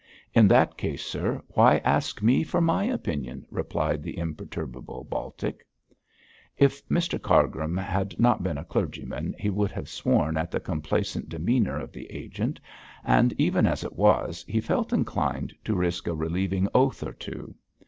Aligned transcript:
'In 0.33 0.47
that 0.47 0.77
case, 0.77 1.05
sir, 1.05 1.43
why 1.49 1.77
ask 1.85 2.23
me 2.23 2.41
for 2.43 2.59
my 2.59 2.85
opinion?' 2.85 3.45
replied 3.51 4.01
the 4.01 4.17
imperturbable 4.17 5.03
Baltic. 5.03 5.63
If 6.57 6.83
Mr 6.89 7.21
Cargrim 7.21 7.77
had 7.77 8.19
not 8.19 8.41
been 8.41 8.57
a 8.57 8.65
clergyman, 8.65 9.35
he 9.37 9.51
would 9.51 9.69
have 9.73 9.87
sworn 9.87 10.37
at 10.37 10.49
the 10.49 10.59
complacent 10.59 11.29
demeanour 11.29 11.79
of 11.79 11.91
the 11.91 12.09
agent, 12.11 12.59
and 13.03 13.31
even 13.37 13.67
as 13.67 13.83
it 13.83 13.93
was 13.95 14.43
he 14.47 14.59
felt 14.59 14.91
inclined 14.91 15.53
to 15.65 15.75
risk 15.75 16.07
a 16.07 16.15
relieving 16.15 16.67
oath 16.73 17.03
or 17.03 17.13
two. 17.13 17.53